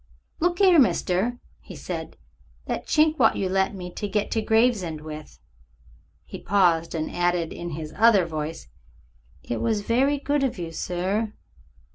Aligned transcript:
"Look 0.39 0.59
'ere, 0.61 0.79
mister," 0.79 1.37
he 1.59 1.75
said; 1.75 2.17
"that 2.65 2.87
chink 2.87 3.19
wot 3.19 3.35
you 3.35 3.47
lent 3.49 3.75
me 3.75 3.91
to 3.91 4.07
get 4.07 4.31
to 4.31 4.41
Gravesend 4.41 5.01
with." 5.01 5.37
He 6.25 6.39
paused, 6.39 6.95
and 6.95 7.15
added 7.15 7.53
in 7.53 7.69
his 7.77 7.93
other 7.95 8.25
voice, 8.25 8.67
"It 9.43 9.61
was 9.61 9.81
very 9.81 10.17
good 10.17 10.43
of 10.43 10.57
you, 10.57 10.71
sir." 10.71 11.33